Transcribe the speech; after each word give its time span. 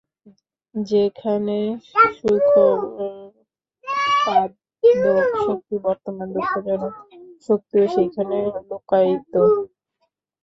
যেখানে 0.75 1.57
সুখোৎপাদক 2.13 2.79
শক্তি 5.43 5.75
বর্তমান, 5.83 6.27
দুঃখজনক 6.35 6.93
শক্তিও 7.49 7.85
সেইখানে 7.87 8.37
লুক্কায়িত। 8.69 9.33